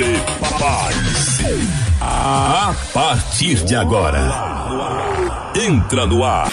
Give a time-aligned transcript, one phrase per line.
[0.00, 1.68] Prepare-se.
[2.00, 5.52] A partir de agora.
[5.54, 6.50] Entra no ar.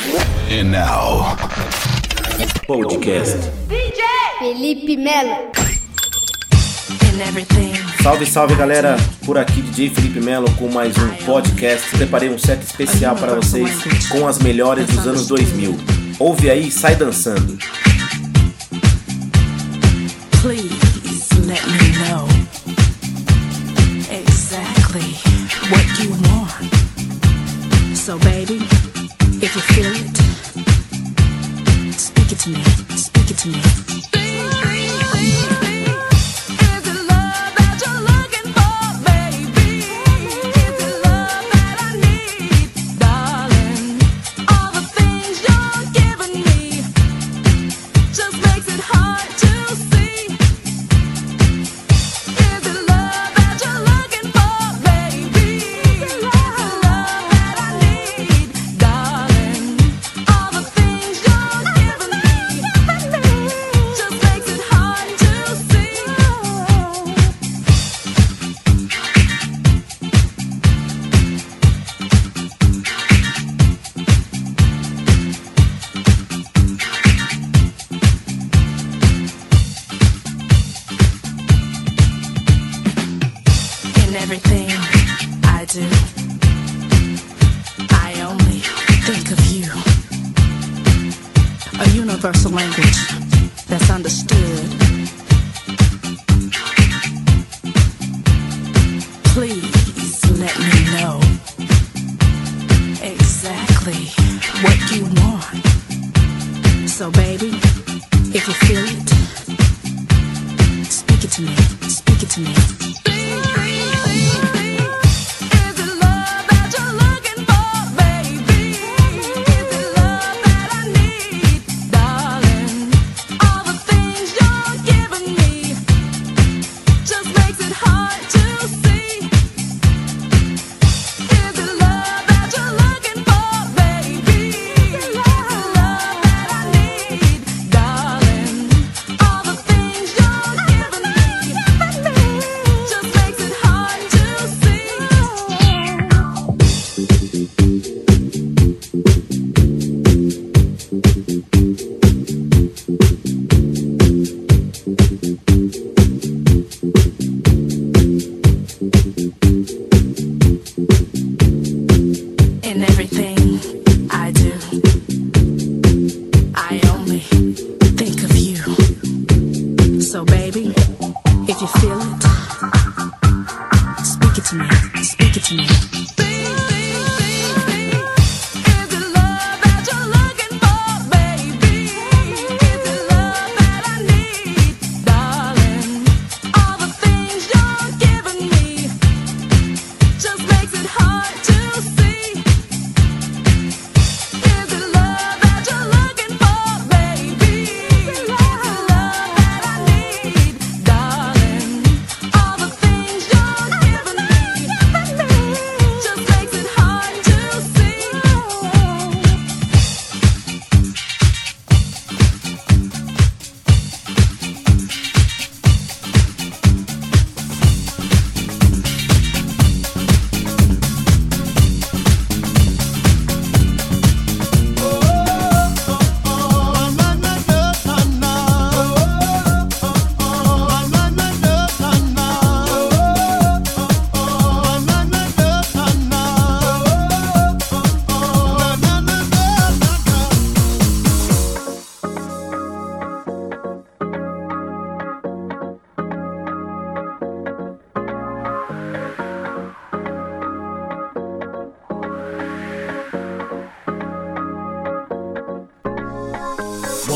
[0.52, 1.38] And now.
[2.68, 3.38] Podcast.
[3.70, 4.04] DJ
[4.40, 5.50] Felipe Melo.
[8.04, 8.98] Salve, salve galera!
[9.26, 11.90] Por aqui DJ Felipe Melo com mais um podcast.
[11.96, 15.74] Preparei um set especial para vocês com as melhores dos anos 2000.
[16.20, 17.58] Ouve aí e sai dançando.
[20.42, 22.27] Please let me know.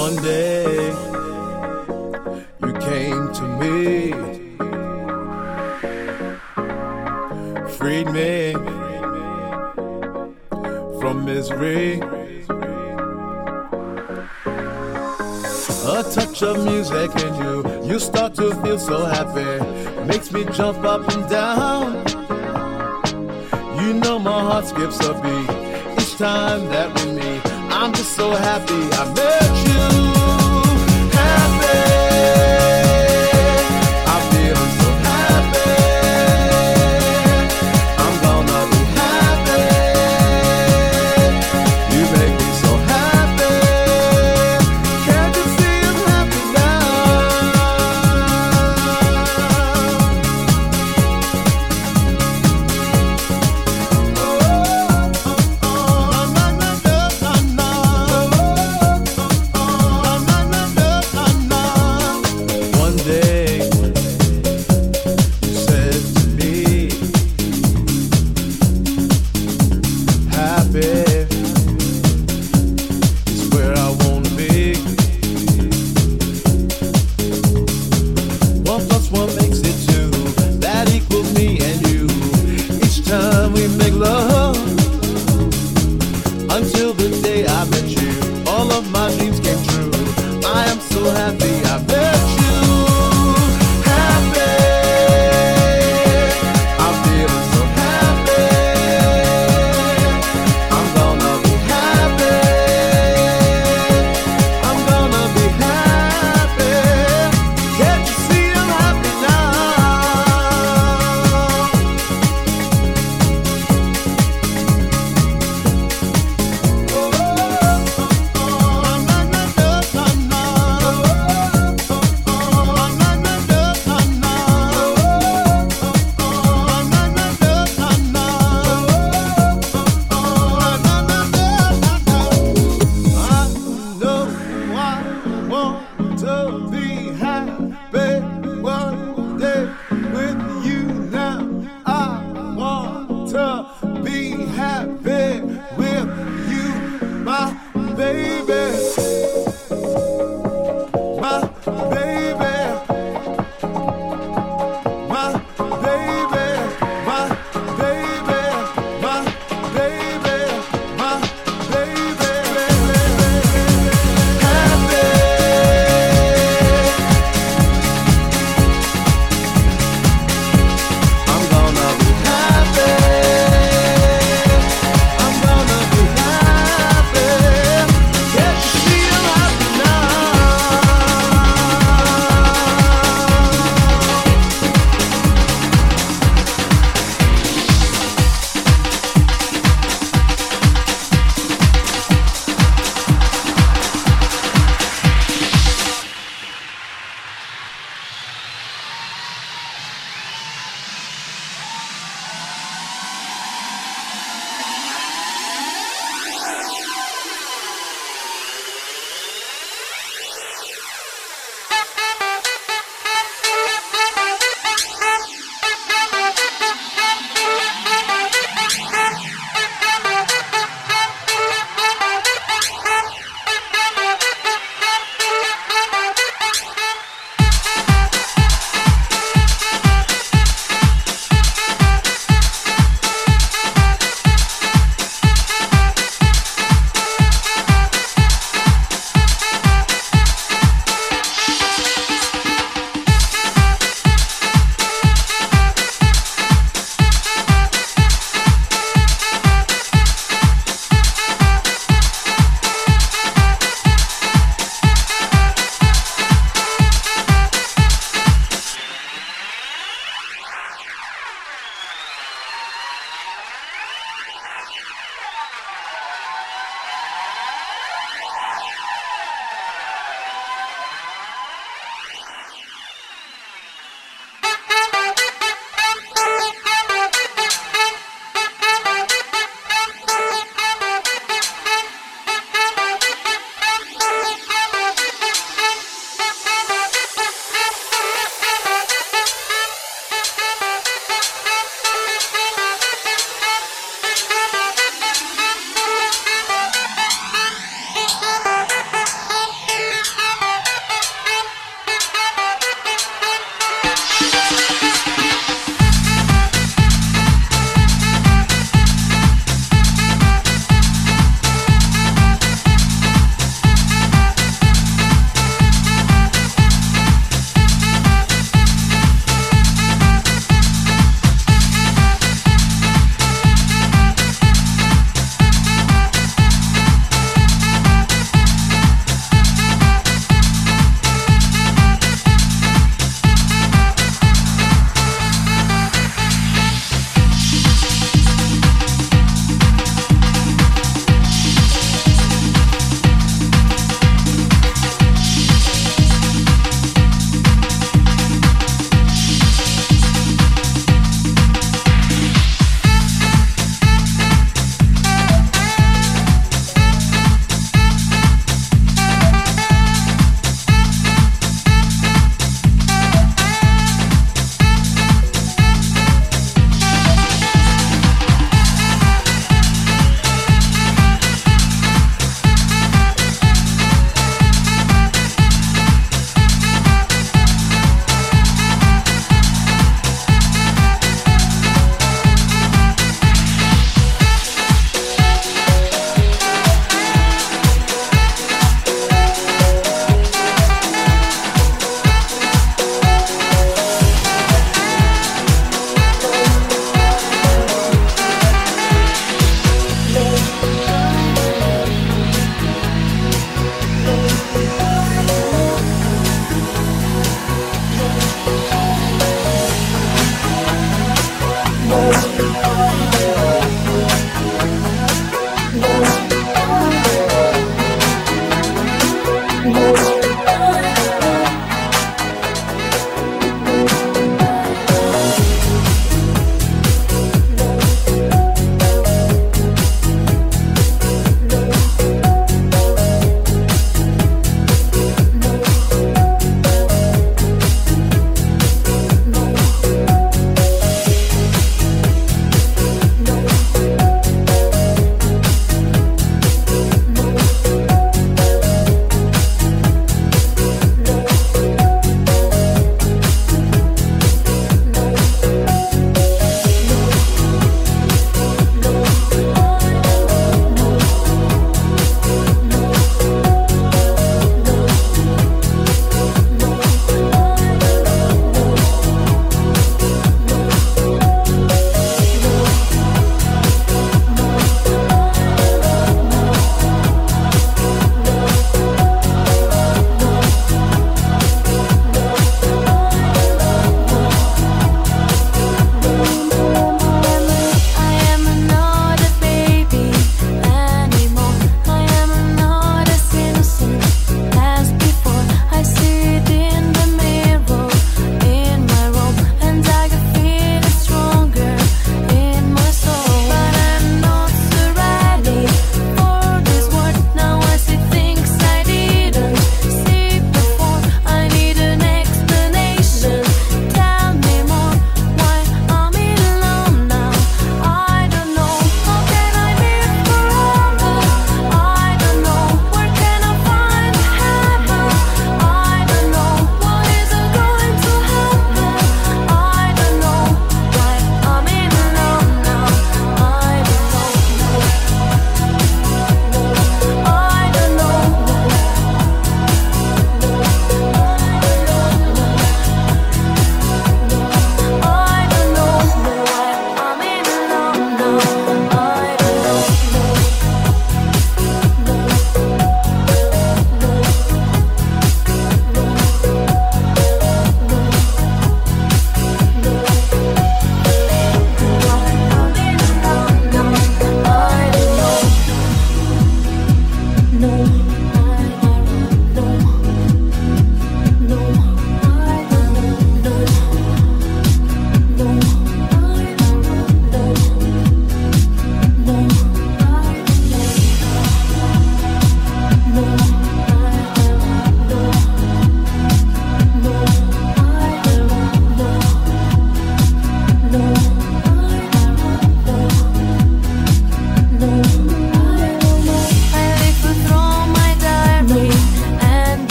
[0.00, 0.64] One day
[2.64, 4.12] you came to me,
[7.76, 8.54] freed me
[11.00, 12.00] from misery.
[15.84, 17.54] A touch of music and you,
[17.92, 19.52] you start to feel so happy,
[20.06, 21.92] makes me jump up and down.
[23.78, 25.50] You know my heart skips a beat
[26.00, 27.19] each time that we meet.
[27.82, 30.19] I'm just so happy I met you.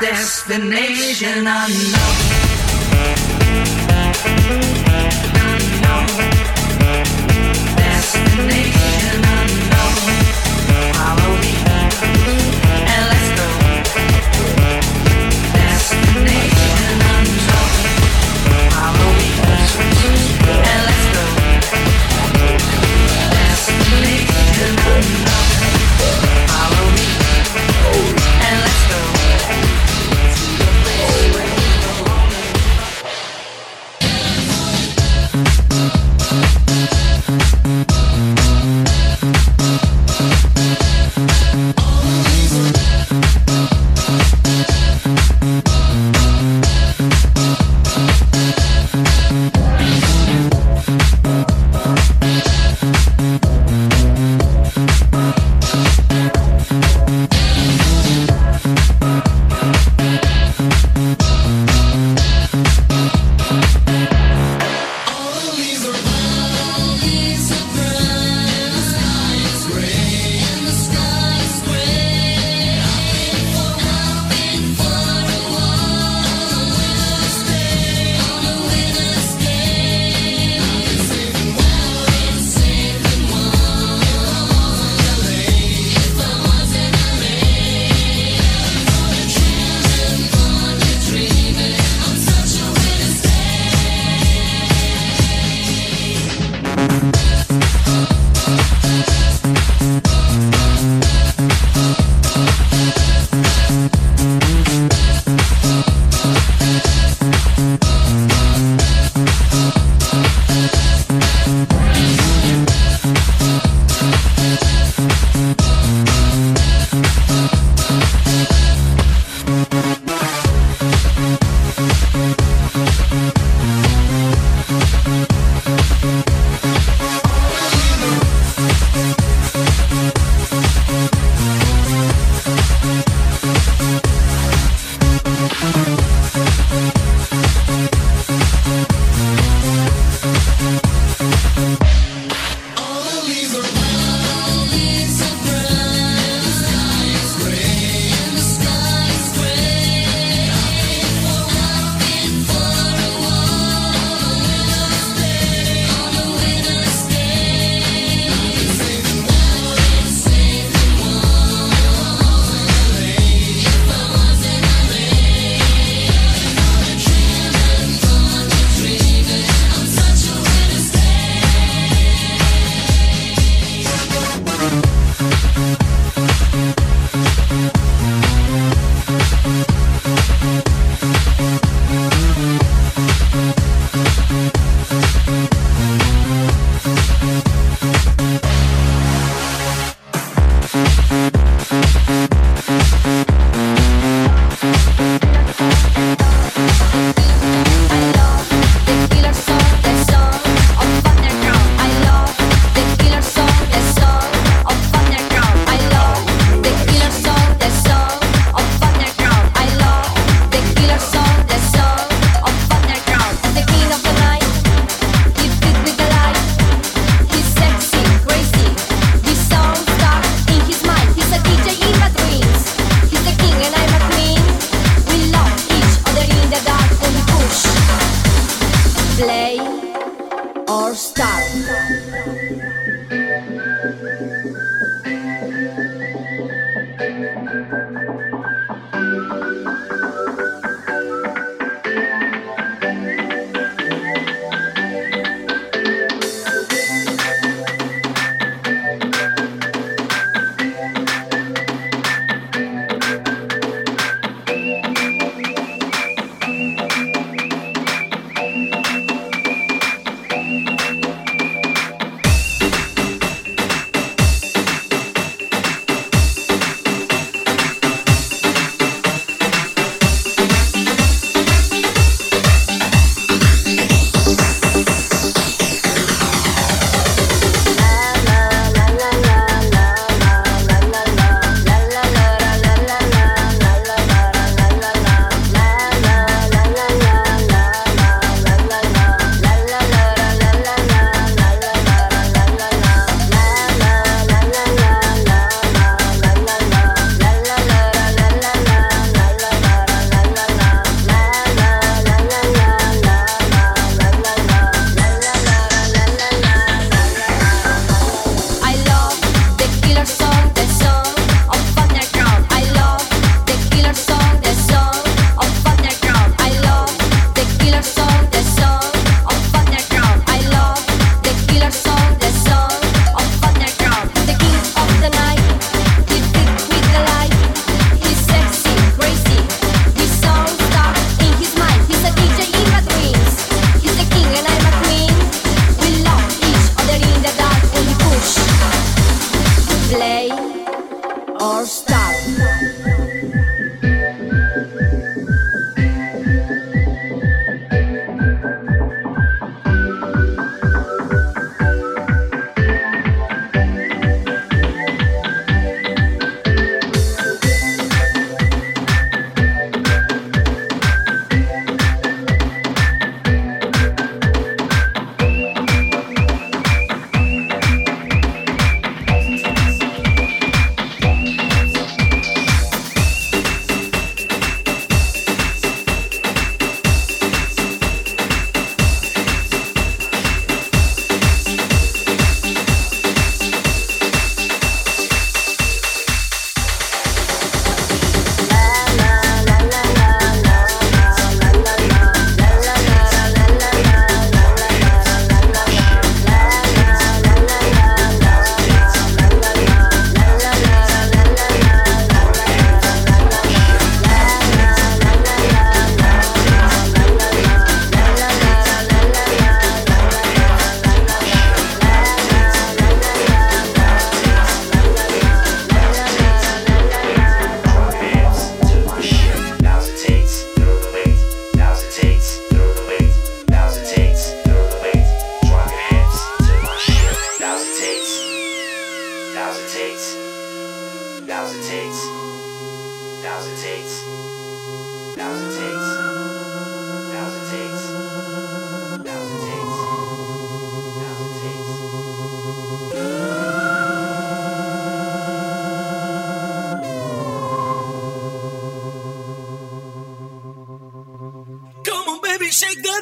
[0.00, 2.29] Destination unknown.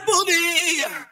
[0.07, 1.08] pude